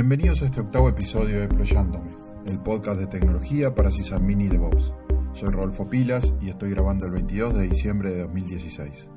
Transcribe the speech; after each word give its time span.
Bienvenidos 0.00 0.40
a 0.40 0.46
este 0.46 0.62
octavo 0.62 0.88
episodio 0.88 1.40
de 1.40 1.48
Ployándome, 1.48 2.08
el 2.46 2.58
podcast 2.60 2.98
de 2.98 3.06
tecnología 3.06 3.74
para 3.74 3.90
Sysadmin 3.90 4.40
y 4.40 4.48
DevOps. 4.48 4.94
Soy 5.34 5.50
Rolfo 5.50 5.90
Pilas 5.90 6.32
y 6.40 6.48
estoy 6.48 6.70
grabando 6.70 7.04
el 7.04 7.12
22 7.12 7.58
de 7.58 7.68
diciembre 7.68 8.10
de 8.14 8.22
2016. 8.22 9.08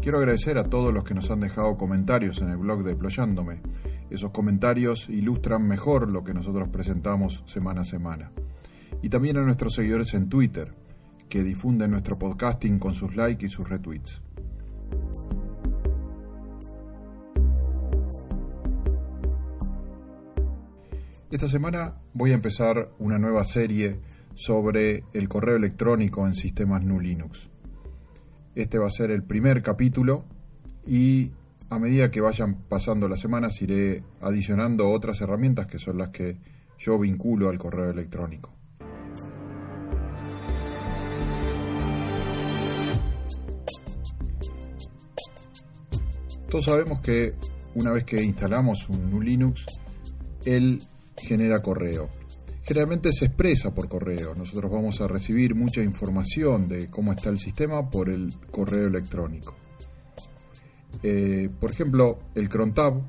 Quiero 0.00 0.18
agradecer 0.18 0.56
a 0.56 0.70
todos 0.70 0.94
los 0.94 1.02
que 1.02 1.14
nos 1.14 1.32
han 1.32 1.40
dejado 1.40 1.76
comentarios 1.76 2.40
en 2.42 2.50
el 2.50 2.58
blog 2.58 2.84
de 2.84 2.94
Ployándome. 2.94 3.60
Esos 4.08 4.30
comentarios 4.30 5.08
ilustran 5.08 5.66
mejor 5.66 6.12
lo 6.12 6.22
que 6.22 6.32
nosotros 6.32 6.68
presentamos 6.68 7.42
semana 7.46 7.80
a 7.80 7.84
semana. 7.84 8.30
Y 9.02 9.08
también 9.08 9.36
a 9.36 9.42
nuestros 9.42 9.74
seguidores 9.74 10.14
en 10.14 10.28
Twitter, 10.28 10.76
que 11.28 11.42
difunden 11.42 11.90
nuestro 11.90 12.16
podcasting 12.20 12.78
con 12.78 12.94
sus 12.94 13.16
likes 13.16 13.46
y 13.46 13.48
sus 13.48 13.68
retweets. 13.68 14.22
Esta 21.34 21.48
semana 21.48 21.96
voy 22.12 22.30
a 22.30 22.34
empezar 22.34 22.92
una 23.00 23.18
nueva 23.18 23.44
serie 23.44 23.98
sobre 24.34 25.02
el 25.14 25.28
correo 25.28 25.56
electrónico 25.56 26.24
en 26.28 26.32
sistemas 26.32 26.84
GNU 26.84 27.00
Linux. 27.00 27.50
Este 28.54 28.78
va 28.78 28.86
a 28.86 28.90
ser 28.90 29.10
el 29.10 29.24
primer 29.24 29.60
capítulo 29.60 30.26
y 30.86 31.32
a 31.70 31.80
medida 31.80 32.12
que 32.12 32.20
vayan 32.20 32.62
pasando 32.68 33.08
las 33.08 33.18
semanas 33.18 33.60
iré 33.62 34.04
adicionando 34.20 34.88
otras 34.88 35.20
herramientas 35.22 35.66
que 35.66 35.80
son 35.80 35.98
las 35.98 36.10
que 36.10 36.38
yo 36.78 37.00
vinculo 37.00 37.48
al 37.48 37.58
correo 37.58 37.90
electrónico. 37.90 38.54
Todos 46.48 46.66
sabemos 46.66 47.00
que 47.00 47.34
una 47.74 47.90
vez 47.90 48.04
que 48.04 48.22
instalamos 48.22 48.88
un 48.88 49.10
GNU 49.10 49.20
Linux, 49.20 49.66
el 50.44 50.78
genera 51.16 51.60
correo. 51.60 52.08
Generalmente 52.62 53.12
se 53.12 53.26
expresa 53.26 53.74
por 53.74 53.88
correo. 53.88 54.34
Nosotros 54.34 54.70
vamos 54.70 55.00
a 55.00 55.06
recibir 55.06 55.54
mucha 55.54 55.82
información 55.82 56.66
de 56.66 56.88
cómo 56.88 57.12
está 57.12 57.28
el 57.28 57.38
sistema 57.38 57.90
por 57.90 58.08
el 58.08 58.32
correo 58.50 58.86
electrónico. 58.86 59.54
Eh, 61.02 61.50
por 61.60 61.70
ejemplo, 61.70 62.20
el 62.34 62.48
crontab, 62.48 63.02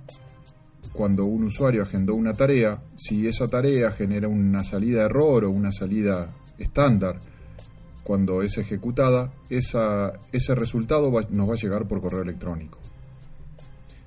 cuando 0.92 1.26
un 1.26 1.46
usuario 1.46 1.84
agendó 1.84 2.16
una 2.16 2.34
tarea, 2.34 2.84
si 2.96 3.28
esa 3.28 3.48
tarea 3.48 3.92
genera 3.92 4.28
una 4.28 4.64
salida 4.64 5.04
error 5.04 5.46
o 5.46 5.52
una 5.52 5.72
salida 5.72 6.36
estándar, 6.58 7.20
cuando 8.04 8.42
es 8.44 8.58
ejecutada, 8.58 9.34
ese 9.50 10.56
resultado 10.56 11.12
nos 11.30 11.50
va 11.50 11.54
a 11.54 11.58
llegar 11.58 11.88
por 11.88 12.02
correo 12.02 12.22
electrónico. 12.22 12.78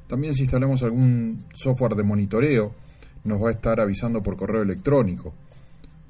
También 0.07 0.35
si 0.35 0.43
instalamos 0.43 0.83
algún 0.83 1.47
software 1.53 1.95
de 1.95 2.05
monitoreo, 2.05 2.75
nos 3.29 3.43
va 3.43 3.51
a 3.51 3.53
estar 3.53 3.81
avisando 3.81 4.23
por 4.23 4.37
correo 4.37 4.63
electrónico. 4.63 5.35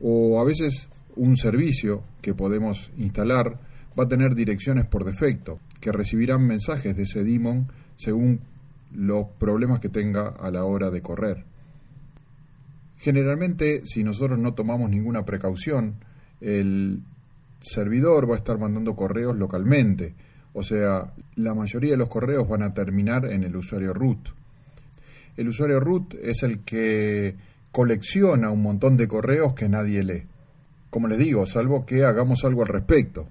O 0.01 0.41
a 0.41 0.45
veces 0.45 0.89
un 1.17 1.37
servicio 1.37 2.03
que 2.23 2.35
podemos 2.35 2.91
instalar 2.97 3.59
va 3.99 4.05
a 4.05 4.09
tener 4.09 4.35
direcciones 4.35 4.87
por 4.87 5.05
defecto, 5.05 5.59
que 5.81 5.93
recibirán 5.93 6.47
mensajes 6.47 6.97
de 6.97 7.03
ese 7.03 7.25
daemon 7.25 7.69
según 7.97 8.41
los 8.95 9.27
problemas 9.39 9.81
que 9.81 9.89
tenga 9.89 10.29
a 10.29 10.51
la 10.51 10.65
hora 10.65 10.91
de 10.91 11.03
correr. 11.03 11.45
Generalmente, 12.99 13.83
si 13.85 14.03
nosotros 14.03 14.39
no 14.39 14.55
tomamos 14.55 14.91
ninguna 14.91 15.25
precaución, 15.25 15.97
el 16.41 17.03
servidor 17.61 18.31
va 18.31 18.37
a 18.37 18.39
estar 18.39 18.59
mandando 18.59 18.95
correos 18.95 19.37
localmente, 19.37 20.15
o 20.53 20.63
sea, 20.63 21.13
la 21.37 21.55
mayoría 21.55 21.93
de 21.93 21.97
los 21.97 22.09
correos 22.09 22.49
van 22.49 22.63
a 22.63 22.73
terminar 22.73 23.27
en 23.27 23.45
el 23.45 23.55
usuario 23.57 23.93
root 23.93 24.31
el 25.39 25.49
usuario 25.49 25.79
root 25.79 26.15
es 26.15 26.43
el 26.43 26.65
que 26.65 27.37
colecciona 27.71 28.51
un 28.51 28.61
montón 28.61 28.97
de 28.97 29.07
correos 29.07 29.55
que 29.55 29.69
nadie 29.69 30.03
lee. 30.03 30.25
Como 30.91 31.07
les 31.07 31.19
digo, 31.19 31.47
salvo 31.47 31.87
que 31.87 32.05
hagamos 32.05 32.45
algo 32.45 32.63
al 32.63 32.69
respecto. 32.69 33.29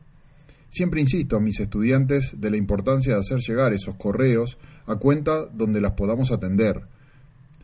Siempre 0.70 1.02
insisto 1.02 1.36
a 1.36 1.42
mis 1.42 1.60
estudiantes 1.60 2.40
de 2.40 2.50
la 2.50 2.56
importancia 2.56 3.14
de 3.14 3.20
hacer 3.20 3.40
llegar 3.40 3.74
esos 3.74 3.96
correos 3.96 4.58
a 4.86 4.96
cuenta 4.96 5.48
donde 5.48 5.82
las 5.82 5.92
podamos 5.92 6.32
atender. 6.32 6.82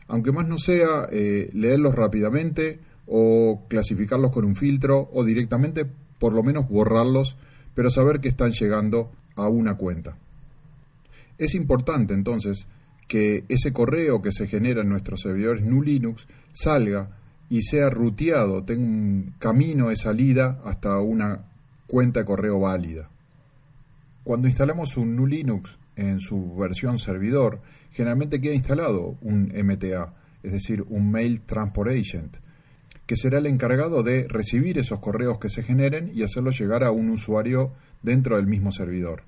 Aunque 0.08 0.30
más 0.30 0.46
no 0.46 0.58
sea 0.58 1.06
eh, 1.10 1.48
leerlos 1.54 1.94
rápidamente 1.94 2.80
o 3.06 3.62
clasificarlos 3.68 4.30
con 4.30 4.44
un 4.44 4.56
filtro 4.56 5.08
o 5.14 5.24
directamente 5.24 5.86
por 6.18 6.34
lo 6.34 6.42
menos 6.42 6.68
borrarlos, 6.68 7.38
pero 7.74 7.88
saber 7.88 8.20
que 8.20 8.28
están 8.28 8.52
llegando 8.52 9.10
a 9.36 9.48
una 9.48 9.78
cuenta. 9.78 10.18
Es 11.38 11.54
importante 11.54 12.12
entonces 12.12 12.66
que 13.08 13.44
ese 13.48 13.72
correo 13.72 14.22
que 14.22 14.32
se 14.32 14.46
genera 14.46 14.82
en 14.82 14.88
nuestros 14.88 15.20
servidores 15.20 15.62
GNU 15.62 15.82
Linux 15.82 16.26
salga 16.52 17.10
y 17.48 17.62
sea 17.62 17.90
ruteado, 17.90 18.64
tenga 18.64 18.82
un 18.82 19.34
camino 19.38 19.88
de 19.88 19.96
salida 19.96 20.60
hasta 20.64 20.98
una 21.00 21.44
cuenta 21.86 22.20
de 22.20 22.26
correo 22.26 22.60
válida. 22.60 23.08
Cuando 24.24 24.48
instalamos 24.48 24.96
un 24.96 25.16
GNU 25.16 25.26
Linux 25.26 25.76
en 25.96 26.20
su 26.20 26.56
versión 26.56 26.98
servidor, 26.98 27.60
generalmente 27.92 28.40
queda 28.40 28.54
instalado 28.54 29.16
un 29.20 29.52
MTA, 29.54 30.14
es 30.42 30.52
decir, 30.52 30.82
un 30.88 31.10
Mail 31.10 31.42
Transport 31.42 31.90
Agent, 31.90 32.36
que 33.06 33.16
será 33.16 33.38
el 33.38 33.46
encargado 33.46 34.02
de 34.02 34.26
recibir 34.28 34.78
esos 34.78 34.98
correos 34.98 35.38
que 35.38 35.50
se 35.50 35.62
generen 35.62 36.10
y 36.14 36.22
hacerlos 36.22 36.58
llegar 36.58 36.84
a 36.84 36.90
un 36.90 37.10
usuario 37.10 37.72
dentro 38.02 38.36
del 38.36 38.46
mismo 38.46 38.72
servidor. 38.72 39.22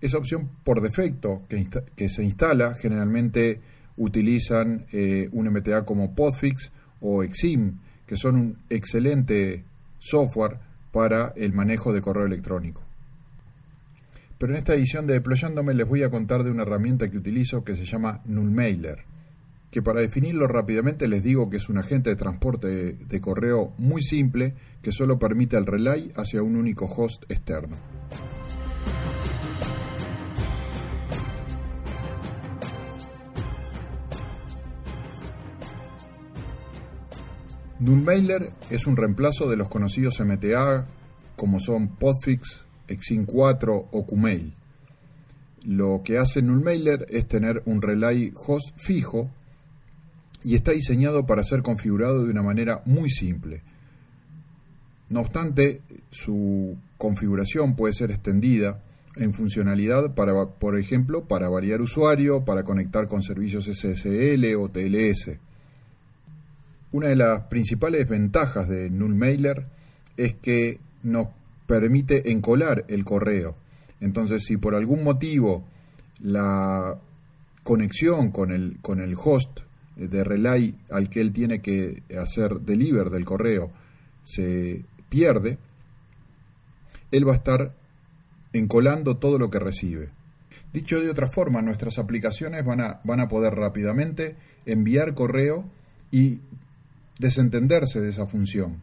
Esa 0.00 0.18
opción 0.18 0.50
por 0.62 0.80
defecto 0.80 1.42
que, 1.48 2.08
se 2.08 2.22
instala 2.22 2.74
generalmente 2.74 3.60
utilizan 3.96 4.86
eh, 4.92 5.28
un 5.32 5.48
MTA 5.48 5.84
como 5.84 6.14
Podfix 6.14 6.70
o 7.00 7.22
Exim, 7.22 7.78
que 8.06 8.16
son 8.16 8.36
un 8.36 8.58
excelente 8.68 9.64
software 9.98 10.58
para 10.92 11.32
el 11.36 11.52
manejo 11.52 11.92
de 11.92 12.00
correo 12.00 12.26
electrónico. 12.26 12.82
Pero 14.38 14.52
en 14.52 14.58
esta 14.58 14.74
edición 14.74 15.06
de 15.06 15.14
Deployándome 15.14 15.72
les 15.72 15.88
voy 15.88 16.02
a 16.02 16.10
contar 16.10 16.44
de 16.44 16.50
una 16.50 16.62
herramienta 16.62 17.10
que 17.10 17.16
utilizo 17.16 17.64
que 17.64 17.74
se 17.74 17.86
llama 17.86 18.20
Nullmailer, 18.26 18.98
que 19.70 19.82
para 19.82 20.00
definirlo 20.00 20.46
rápidamente 20.46 21.08
les 21.08 21.22
digo 21.22 21.48
que 21.48 21.56
es 21.56 21.70
un 21.70 21.78
agente 21.78 22.10
de 22.10 22.16
transporte 22.16 22.68
de 22.92 23.20
correo 23.20 23.72
muy 23.78 24.02
simple 24.02 24.54
que 24.82 24.92
solo 24.92 25.18
permite 25.18 25.56
el 25.56 25.64
relay 25.64 26.12
hacia 26.16 26.42
un 26.42 26.56
único 26.56 26.84
host 26.84 27.24
externo. 27.30 27.95
Nullmailer 37.78 38.48
es 38.70 38.86
un 38.86 38.96
reemplazo 38.96 39.50
de 39.50 39.56
los 39.56 39.68
conocidos 39.68 40.20
MTA 40.20 40.86
como 41.36 41.60
son 41.60 41.88
Podfix, 41.88 42.64
Exim 42.88 43.26
4 43.26 43.88
o 43.90 44.06
Qmail. 44.06 44.54
Lo 45.64 46.00
que 46.02 46.16
hace 46.16 46.40
Nullmailer 46.40 47.04
es 47.10 47.26
tener 47.28 47.62
un 47.66 47.82
relay 47.82 48.32
host 48.34 48.74
fijo 48.78 49.30
y 50.42 50.54
está 50.54 50.72
diseñado 50.72 51.26
para 51.26 51.44
ser 51.44 51.62
configurado 51.62 52.24
de 52.24 52.30
una 52.30 52.42
manera 52.42 52.80
muy 52.86 53.10
simple. 53.10 53.62
No 55.10 55.20
obstante, 55.20 55.82
su 56.10 56.76
configuración 56.96 57.76
puede 57.76 57.92
ser 57.92 58.10
extendida 58.10 58.80
en 59.16 59.34
funcionalidad 59.34 60.14
para, 60.14 60.46
por 60.46 60.78
ejemplo, 60.78 61.24
para 61.24 61.50
variar 61.50 61.82
usuario, 61.82 62.44
para 62.44 62.62
conectar 62.64 63.06
con 63.06 63.22
servicios 63.22 63.66
SSL 63.66 64.54
o 64.56 64.70
TLS. 64.70 65.38
Una 66.92 67.08
de 67.08 67.16
las 67.16 67.40
principales 67.44 68.08
ventajas 68.08 68.68
de 68.68 68.90
Nullmailer 68.90 69.66
es 70.16 70.34
que 70.34 70.78
nos 71.02 71.28
permite 71.66 72.30
encolar 72.30 72.84
el 72.88 73.04
correo. 73.04 73.54
Entonces, 74.00 74.44
si 74.44 74.56
por 74.56 74.74
algún 74.74 75.02
motivo 75.02 75.64
la 76.20 76.96
conexión 77.62 78.30
con 78.30 78.52
el, 78.52 78.78
con 78.80 79.00
el 79.00 79.14
host 79.16 79.60
de 79.96 80.22
relay 80.22 80.74
al 80.90 81.08
que 81.08 81.20
él 81.20 81.32
tiene 81.32 81.60
que 81.60 82.02
hacer 82.18 82.60
deliver 82.60 83.10
del 83.10 83.24
correo 83.24 83.70
se 84.22 84.84
pierde, 85.08 85.58
él 87.10 87.26
va 87.26 87.32
a 87.32 87.36
estar 87.36 87.74
encolando 88.52 89.16
todo 89.16 89.38
lo 89.38 89.50
que 89.50 89.58
recibe. 89.58 90.10
Dicho 90.72 91.00
de 91.00 91.10
otra 91.10 91.28
forma, 91.28 91.62
nuestras 91.62 91.98
aplicaciones 91.98 92.64
van 92.64 92.80
a, 92.80 93.00
van 93.04 93.20
a 93.20 93.28
poder 93.28 93.54
rápidamente 93.54 94.36
enviar 94.66 95.14
correo 95.14 95.64
y 96.10 96.40
desentenderse 97.18 98.00
de 98.00 98.10
esa 98.10 98.26
función. 98.26 98.82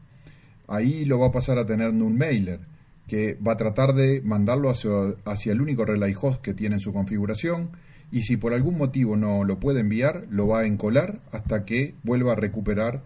Ahí 0.68 1.06
lo 1.06 1.20
va 1.20 1.28
a 1.28 1.32
pasar 1.32 1.58
a 1.58 1.66
tener 1.66 1.94
Nullmailer, 1.94 2.60
que 3.08 3.38
va 3.46 3.54
a 3.54 3.58
tratar 3.58 3.94
de 3.94 4.22
mandarlo 4.22 4.70
hacia, 4.70 5.52
el 5.52 5.62
único 5.62 5.86
relay 5.86 6.16
host 6.20 6.42
que 6.42 6.54
tiene 6.54 6.76
en 6.76 6.82
su 6.82 6.94
configuración 6.94 7.72
y 8.12 8.22
si 8.22 8.38
por 8.38 8.54
algún 8.54 8.78
motivo 8.78 9.18
no 9.18 9.44
lo 9.44 9.60
puede 9.60 9.82
enviar, 9.82 10.26
lo 10.30 10.48
va 10.48 10.62
a 10.62 10.66
encolar 10.66 11.20
hasta 11.32 11.66
que 11.66 11.96
vuelva 12.04 12.34
a 12.34 12.36
recuperar 12.36 13.04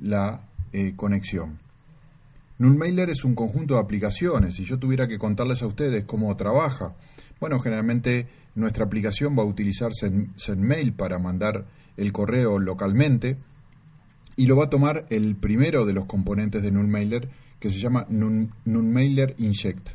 la 0.00 0.46
eh, 0.72 0.92
conexión. 0.96 1.58
Nullmailer 2.58 3.08
es 3.08 3.24
un 3.24 3.34
conjunto 3.34 3.74
de 3.74 3.80
aplicaciones. 3.80 4.54
Si 4.54 4.64
yo 4.64 4.78
tuviera 4.78 5.08
que 5.08 5.18
contarles 5.18 5.62
a 5.62 5.66
ustedes 5.66 6.04
cómo 6.04 6.36
trabaja, 6.36 6.94
bueno, 7.40 7.58
generalmente 7.58 8.28
nuestra 8.54 8.84
aplicación 8.84 9.36
va 9.36 9.42
a 9.42 9.46
utilizar 9.46 9.92
Sendmail 9.94 10.92
para 10.92 11.18
mandar 11.18 11.64
el 11.96 12.12
correo 12.12 12.58
localmente 12.58 13.38
y 14.40 14.46
lo 14.46 14.56
va 14.56 14.64
a 14.64 14.70
tomar 14.70 15.04
el 15.10 15.36
primero 15.36 15.84
de 15.84 15.92
los 15.92 16.06
componentes 16.06 16.62
de 16.62 16.70
NullMailer 16.70 17.28
que 17.58 17.68
se 17.68 17.78
llama 17.78 18.06
NullMailer 18.08 19.34
Inject. 19.36 19.90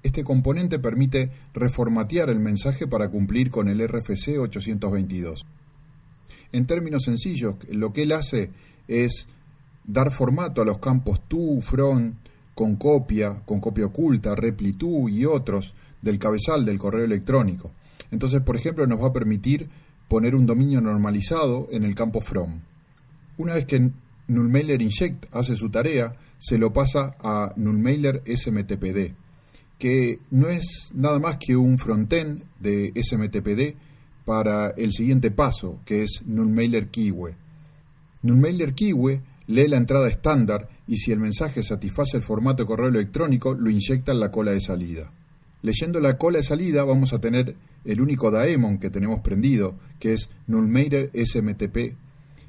Este 0.00 0.22
componente 0.22 0.78
permite 0.78 1.32
reformatear 1.52 2.30
el 2.30 2.38
mensaje 2.38 2.86
para 2.86 3.08
cumplir 3.08 3.50
con 3.50 3.68
el 3.68 3.84
RFC 3.84 4.38
822. 4.38 5.44
En 6.52 6.66
términos 6.66 7.02
sencillos, 7.02 7.56
lo 7.68 7.92
que 7.92 8.04
él 8.04 8.12
hace 8.12 8.50
es 8.86 9.26
dar 9.82 10.12
formato 10.12 10.62
a 10.62 10.64
los 10.64 10.78
campos 10.78 11.22
to, 11.26 11.60
from, 11.60 12.14
con 12.54 12.76
copia, 12.76 13.40
con 13.44 13.58
copia 13.58 13.86
oculta, 13.86 14.36
repli 14.36 14.74
to 14.74 15.08
y 15.08 15.24
otros 15.24 15.74
del 16.00 16.20
cabezal 16.20 16.64
del 16.64 16.78
correo 16.78 17.06
electrónico. 17.06 17.72
Entonces, 18.12 18.40
por 18.40 18.56
ejemplo, 18.56 18.86
nos 18.86 19.02
va 19.02 19.08
a 19.08 19.12
permitir 19.12 19.68
poner 20.06 20.36
un 20.36 20.46
dominio 20.46 20.80
normalizado 20.80 21.66
en 21.72 21.82
el 21.82 21.96
campo 21.96 22.20
from. 22.20 22.60
Una 23.36 23.54
vez 23.54 23.66
que 23.66 23.90
NullMailer 24.28 24.80
Inject 24.80 25.26
hace 25.32 25.56
su 25.56 25.68
tarea, 25.70 26.14
se 26.38 26.58
lo 26.58 26.72
pasa 26.72 27.16
a 27.20 27.52
NullMailer 27.56 28.22
SMTPD, 28.26 29.14
que 29.78 30.20
no 30.30 30.48
es 30.48 30.90
nada 30.94 31.18
más 31.18 31.38
que 31.38 31.56
un 31.56 31.78
frontend 31.78 32.42
de 32.60 32.92
SMTPD 32.94 33.76
para 34.24 34.70
el 34.70 34.92
siguiente 34.92 35.30
paso, 35.30 35.80
que 35.84 36.04
es 36.04 36.22
NullMailer 36.26 36.88
Kiwe. 36.88 37.34
NullMailer 38.22 38.74
Kiwe 38.74 39.20
lee 39.48 39.68
la 39.68 39.76
entrada 39.76 40.08
estándar 40.08 40.68
y 40.86 40.98
si 40.98 41.12
el 41.12 41.18
mensaje 41.18 41.62
satisface 41.62 42.16
el 42.16 42.22
formato 42.22 42.62
de 42.62 42.66
correo 42.66 42.88
electrónico, 42.88 43.54
lo 43.54 43.70
inyecta 43.70 44.12
en 44.12 44.20
la 44.20 44.30
cola 44.30 44.52
de 44.52 44.60
salida. 44.60 45.10
Leyendo 45.62 45.98
la 45.98 46.18
cola 46.18 46.38
de 46.38 46.44
salida 46.44 46.84
vamos 46.84 47.12
a 47.12 47.20
tener 47.20 47.56
el 47.84 48.00
único 48.00 48.30
daemon 48.30 48.78
que 48.78 48.90
tenemos 48.90 49.20
prendido, 49.20 49.74
que 49.98 50.14
es 50.14 50.28
NullMailer 50.46 51.10
SMTP, 51.14 51.96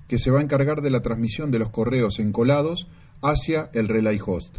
que 0.08 0.18
se 0.18 0.32
va 0.32 0.40
a 0.40 0.44
encargar 0.44 0.82
de 0.82 0.90
la 0.90 1.02
transmisión 1.02 1.52
de 1.52 1.60
los 1.60 1.70
correos 1.70 2.20
encolados 2.20 2.88
hacia 3.22 3.70
el 3.74 3.88
relay 3.88 4.20
host. 4.24 4.58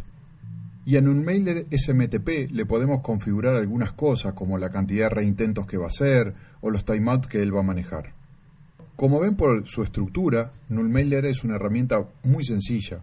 Y 0.85 0.95
en 0.95 1.09
un 1.09 1.25
mailer 1.25 1.67
SMTP 1.69 2.49
le 2.51 2.65
podemos 2.65 3.01
configurar 3.01 3.55
algunas 3.55 3.91
cosas 3.91 4.33
como 4.33 4.57
la 4.57 4.69
cantidad 4.69 5.09
de 5.09 5.15
reintentos 5.15 5.67
que 5.67 5.77
va 5.77 5.85
a 5.85 5.89
hacer 5.89 6.33
o 6.61 6.69
los 6.69 6.85
timeouts 6.85 7.27
que 7.27 7.41
él 7.41 7.53
va 7.53 7.59
a 7.59 7.63
manejar. 7.63 8.13
Como 8.95 9.19
ven 9.19 9.35
por 9.35 9.67
su 9.67 9.83
estructura, 9.83 10.53
NullMailer 10.69 11.25
es 11.25 11.43
una 11.43 11.55
herramienta 11.55 12.07
muy 12.23 12.43
sencilla. 12.43 13.01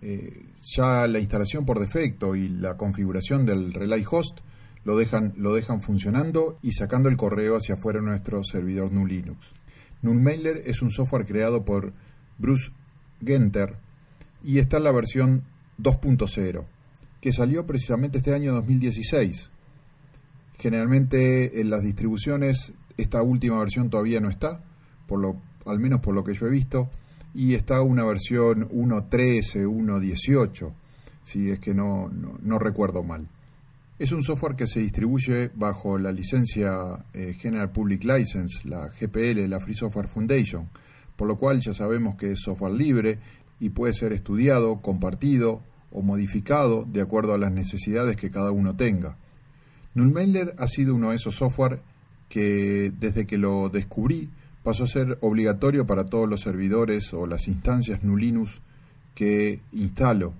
Eh, 0.00 0.46
ya 0.76 1.06
la 1.06 1.20
instalación 1.20 1.64
por 1.64 1.78
defecto 1.78 2.34
y 2.34 2.48
la 2.48 2.76
configuración 2.76 3.46
del 3.46 3.72
relay 3.72 4.04
host 4.10 4.40
lo 4.84 4.96
dejan, 4.96 5.32
lo 5.36 5.54
dejan 5.54 5.80
funcionando 5.80 6.58
y 6.60 6.72
sacando 6.72 7.08
el 7.08 7.16
correo 7.16 7.56
hacia 7.56 7.76
afuera 7.76 8.00
de 8.00 8.06
nuestro 8.06 8.42
servidor 8.42 8.92
NuLinux. 8.92 9.61
NullMailer 10.02 10.62
es 10.66 10.82
un 10.82 10.90
software 10.90 11.26
creado 11.26 11.64
por 11.64 11.92
Bruce 12.38 12.70
Genter 13.24 13.76
y 14.44 14.58
está 14.58 14.76
en 14.76 14.84
la 14.84 14.92
versión 14.92 15.44
2.0, 15.78 16.64
que 17.20 17.32
salió 17.32 17.66
precisamente 17.66 18.18
este 18.18 18.34
año 18.34 18.52
2016. 18.52 19.50
Generalmente 20.58 21.60
en 21.60 21.70
las 21.70 21.82
distribuciones 21.82 22.72
esta 22.96 23.22
última 23.22 23.58
versión 23.58 23.90
todavía 23.90 24.20
no 24.20 24.28
está, 24.28 24.62
por 25.06 25.20
lo, 25.20 25.40
al 25.66 25.78
menos 25.78 26.00
por 26.00 26.14
lo 26.14 26.24
que 26.24 26.34
yo 26.34 26.46
he 26.46 26.50
visto, 26.50 26.90
y 27.34 27.54
está 27.54 27.80
una 27.80 28.04
versión 28.04 28.68
1.13, 28.68 29.66
1.18, 29.66 30.72
si 31.22 31.50
es 31.50 31.58
que 31.60 31.74
no, 31.74 32.10
no 32.10 32.58
recuerdo 32.58 33.02
mal. 33.02 33.28
Es 34.02 34.10
un 34.10 34.24
software 34.24 34.56
que 34.56 34.66
se 34.66 34.80
distribuye 34.80 35.52
bajo 35.54 35.96
la 35.96 36.10
licencia 36.10 37.04
eh, 37.14 37.36
General 37.38 37.70
Public 37.70 38.02
License, 38.02 38.68
la 38.68 38.88
GPL, 38.88 39.48
la 39.48 39.60
Free 39.60 39.76
Software 39.76 40.08
Foundation, 40.08 40.68
por 41.14 41.28
lo 41.28 41.38
cual 41.38 41.60
ya 41.60 41.72
sabemos 41.72 42.16
que 42.16 42.32
es 42.32 42.40
software 42.40 42.72
libre 42.72 43.20
y 43.60 43.68
puede 43.68 43.92
ser 43.92 44.12
estudiado, 44.12 44.82
compartido 44.82 45.62
o 45.92 46.02
modificado 46.02 46.84
de 46.84 47.00
acuerdo 47.00 47.32
a 47.32 47.38
las 47.38 47.52
necesidades 47.52 48.16
que 48.16 48.32
cada 48.32 48.50
uno 48.50 48.74
tenga. 48.74 49.18
Nullmailer 49.94 50.56
ha 50.58 50.66
sido 50.66 50.96
uno 50.96 51.10
de 51.10 51.14
esos 51.14 51.36
software 51.36 51.78
que 52.28 52.92
desde 52.98 53.24
que 53.24 53.38
lo 53.38 53.68
descubrí 53.68 54.30
pasó 54.64 54.82
a 54.82 54.88
ser 54.88 55.16
obligatorio 55.20 55.86
para 55.86 56.06
todos 56.06 56.28
los 56.28 56.40
servidores 56.40 57.14
o 57.14 57.28
las 57.28 57.46
instancias 57.46 58.02
Nulinux 58.02 58.62
que 59.14 59.60
instalo 59.70 60.34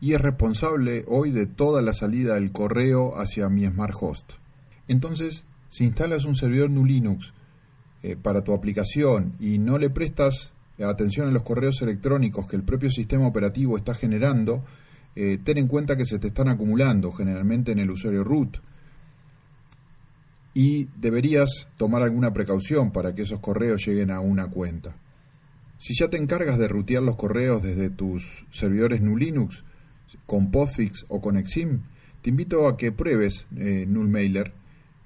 y 0.00 0.14
es 0.14 0.20
responsable 0.20 1.04
hoy 1.08 1.30
de 1.30 1.46
toda 1.46 1.82
la 1.82 1.92
salida 1.92 2.34
del 2.34 2.52
correo 2.52 3.18
hacia 3.18 3.48
mi 3.48 3.66
Smart 3.66 3.94
Host. 4.00 4.32
Entonces, 4.86 5.44
si 5.68 5.84
instalas 5.84 6.24
un 6.24 6.36
servidor 6.36 6.70
GNU 6.70 6.84
Linux 6.84 7.32
eh, 8.02 8.16
para 8.16 8.42
tu 8.42 8.52
aplicación 8.52 9.34
y 9.40 9.58
no 9.58 9.78
le 9.78 9.90
prestas 9.90 10.52
atención 10.78 11.28
a 11.28 11.32
los 11.32 11.42
correos 11.42 11.82
electrónicos 11.82 12.46
que 12.46 12.56
el 12.56 12.62
propio 12.62 12.90
sistema 12.90 13.26
operativo 13.26 13.76
está 13.76 13.94
generando, 13.94 14.64
eh, 15.16 15.38
ten 15.42 15.58
en 15.58 15.66
cuenta 15.66 15.96
que 15.96 16.04
se 16.04 16.18
te 16.18 16.28
están 16.28 16.48
acumulando 16.48 17.10
generalmente 17.10 17.72
en 17.72 17.80
el 17.80 17.90
usuario 17.90 18.22
root 18.22 18.58
y 20.54 20.88
deberías 20.96 21.68
tomar 21.76 22.02
alguna 22.02 22.32
precaución 22.32 22.92
para 22.92 23.14
que 23.14 23.22
esos 23.22 23.40
correos 23.40 23.84
lleguen 23.86 24.10
a 24.10 24.20
una 24.20 24.48
cuenta. 24.48 24.96
Si 25.78 25.94
ya 25.94 26.08
te 26.08 26.16
encargas 26.16 26.58
de 26.58 26.68
rutear 26.68 27.02
los 27.02 27.16
correos 27.16 27.62
desde 27.62 27.90
tus 27.90 28.46
servidores 28.50 29.00
GNU 29.00 29.16
Linux, 29.16 29.64
con 30.26 30.50
Postfix 30.50 31.04
o 31.08 31.20
con 31.20 31.36
Exim, 31.36 31.82
te 32.22 32.30
invito 32.30 32.66
a 32.66 32.76
que 32.76 32.92
pruebes 32.92 33.46
eh, 33.56 33.84
Nullmailer 33.86 34.52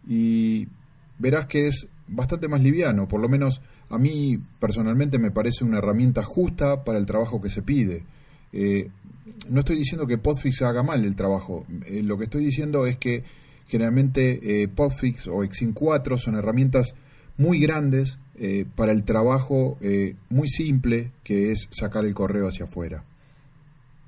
y 0.09 0.69
verás 1.19 1.47
que 1.47 1.69
es 1.69 1.87
bastante 2.09 2.49
más 2.49 2.61
liviano, 2.61 3.07
por 3.09 3.21
lo 3.21 3.29
menos 3.29 3.61
a 3.91 3.99
mí 3.99 4.39
personalmente 4.59 5.19
me 5.19 5.31
parece 5.31 5.65
una 5.65 5.79
herramienta 5.79 6.23
justa 6.25 6.85
para 6.85 6.99
el 6.99 7.07
trabajo 7.07 7.41
que 7.41 7.51
se 7.51 7.63
pide. 7.63 8.05
Eh, 8.53 8.91
no 9.49 9.61
estoy 9.61 9.77
diciendo 9.77 10.07
que 10.07 10.19
Postfix 10.19 10.63
haga 10.63 10.83
mal 10.83 11.05
el 11.05 11.15
trabajo, 11.15 11.67
eh, 11.87 12.03
lo 12.03 12.19
que 12.19 12.25
estoy 12.25 12.45
diciendo 12.45 12.87
es 12.87 12.97
que 12.97 13.25
generalmente 13.69 14.69
Postfix 14.75 15.27
o 15.29 15.45
Exim 15.45 15.73
4 15.73 16.19
son 16.19 16.35
herramientas 16.35 16.95
muy 17.39 17.59
grandes 17.59 18.19
para 18.75 18.93
el 18.93 19.05
trabajo 19.05 19.79
muy 20.29 20.49
simple 20.49 21.13
que 21.23 21.53
es 21.53 21.69
sacar 21.71 22.05
el 22.05 22.13
correo 22.13 22.49
hacia 22.49 22.67
afuera. 22.67 23.05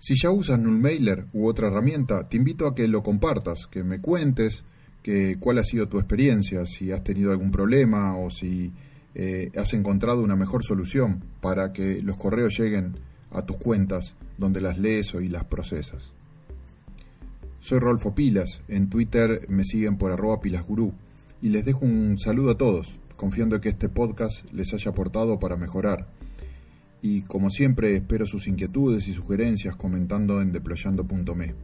Si 0.07 0.17
ya 0.17 0.31
usas 0.31 0.61
Nullmailer 0.61 1.29
u 1.33 1.47
otra 1.47 1.69
herramienta, 1.69 2.29
te 2.29 2.37
invito 2.37 2.67
a 2.67 2.75
que 2.75 2.87
lo 2.89 3.03
compartas, 3.03 3.67
que 3.71 3.83
me 3.83 4.03
cuentes 4.03 4.63
que, 5.03 5.39
cuál 5.41 5.57
ha 5.57 5.65
sido 5.65 5.89
tu 5.89 5.97
experiencia, 5.99 6.67
si 6.67 6.93
has 6.93 7.03
tenido 7.03 7.31
algún 7.31 7.51
problema 7.51 8.15
o 8.19 8.29
si 8.29 8.71
eh, 9.15 9.51
has 9.57 9.73
encontrado 9.73 10.23
una 10.23 10.37
mejor 10.37 10.63
solución 10.63 11.25
para 11.41 11.73
que 11.73 12.03
los 12.03 12.19
correos 12.19 12.55
lleguen 12.59 12.99
a 13.31 13.47
tus 13.47 13.57
cuentas 13.57 14.15
donde 14.37 14.61
las 14.61 14.79
lees 14.79 15.15
y 15.15 15.29
las 15.29 15.45
procesas. 15.45 16.13
Soy 17.61 17.79
Rolfo 17.79 18.15
Pilas, 18.15 18.61
en 18.69 18.91
Twitter 18.91 19.47
me 19.49 19.65
siguen 19.65 19.97
por 19.97 20.13
arroba 20.13 20.39
pilasgurú 20.39 20.93
y 21.41 21.49
les 21.49 21.65
dejo 21.65 21.87
un 21.87 22.19
saludo 22.19 22.51
a 22.51 22.59
todos, 22.59 23.01
confiando 23.17 23.59
que 23.63 23.71
este 23.71 23.89
podcast 23.89 24.53
les 24.53 24.75
haya 24.75 24.91
aportado 24.91 25.39
para 25.39 25.57
mejorar 25.57 26.09
y 27.05 27.21
como 27.21 27.51
siempre 27.51 27.95
espero 27.95 28.27
sus 28.27 28.49
inquietudes 28.49 29.09
y 29.09 29.13
sugerencias 29.13 29.77
comentando 29.77 30.41
en 30.41 30.53
deployando.me. 30.53 31.55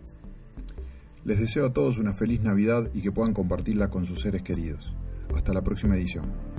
Les 1.25 1.41
deseo 1.41 1.65
a 1.65 1.73
todos 1.73 1.97
una 1.97 2.13
feliz 2.13 2.43
Navidad 2.43 2.91
y 2.93 3.01
que 3.01 3.11
puedan 3.11 3.33
compartirla 3.33 3.89
con 3.89 4.05
sus 4.05 4.21
seres 4.21 4.43
queridos. 4.43 4.93
Hasta 5.35 5.55
la 5.55 5.63
próxima 5.63 5.97
edición. 5.97 6.50